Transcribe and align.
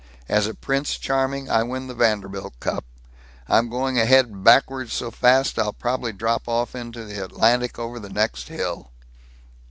As 0.27 0.47
a 0.47 0.55
Prince 0.55 0.97
Charming 0.97 1.47
I 1.47 1.61
win 1.61 1.85
the 1.85 1.93
Vanderbilt 1.93 2.59
Cup. 2.59 2.85
I'm 3.47 3.69
going 3.69 3.99
ahead 3.99 4.43
backwards 4.43 4.93
so 4.93 5.11
fast 5.11 5.59
I'll 5.59 5.73
probably 5.73 6.11
drop 6.11 6.47
off 6.49 6.73
into 6.73 7.03
the 7.05 7.23
Atlantic 7.23 7.77
over 7.77 7.99
the 7.99 8.09
next 8.09 8.47
hill!" 8.47 8.89